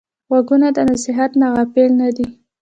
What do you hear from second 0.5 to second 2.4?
د نصیحت نه غافل نه دي